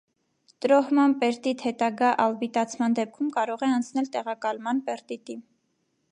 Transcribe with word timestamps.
Տրոհման 0.65 1.11
պերտիտ 1.23 1.59
հետագա 1.65 2.07
ալբիտացման 2.23 2.97
դեպքում 2.99 3.29
կարող 3.35 3.65
է 3.67 3.69
անցնել 3.75 4.09
տեղակալման 4.15 4.81
պերտիտի։ 4.89 5.37